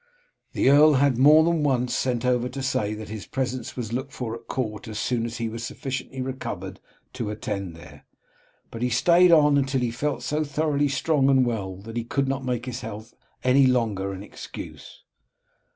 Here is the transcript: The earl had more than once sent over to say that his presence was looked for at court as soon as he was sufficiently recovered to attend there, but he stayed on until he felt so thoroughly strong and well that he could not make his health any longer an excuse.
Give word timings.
The 0.53 0.67
earl 0.71 0.93
had 0.93 1.19
more 1.19 1.43
than 1.43 1.61
once 1.61 1.95
sent 1.95 2.25
over 2.25 2.49
to 2.49 2.63
say 2.63 2.95
that 2.95 3.09
his 3.09 3.27
presence 3.27 3.77
was 3.77 3.93
looked 3.93 4.13
for 4.13 4.33
at 4.33 4.47
court 4.47 4.87
as 4.87 4.97
soon 4.97 5.27
as 5.27 5.37
he 5.37 5.47
was 5.47 5.63
sufficiently 5.63 6.23
recovered 6.23 6.79
to 7.13 7.29
attend 7.29 7.75
there, 7.75 8.07
but 8.71 8.81
he 8.81 8.89
stayed 8.89 9.31
on 9.31 9.59
until 9.59 9.81
he 9.81 9.91
felt 9.91 10.23
so 10.23 10.43
thoroughly 10.43 10.87
strong 10.87 11.29
and 11.29 11.45
well 11.45 11.75
that 11.75 11.97
he 11.97 12.03
could 12.03 12.27
not 12.27 12.43
make 12.43 12.65
his 12.65 12.81
health 12.81 13.13
any 13.43 13.67
longer 13.67 14.11
an 14.11 14.23
excuse. 14.23 15.03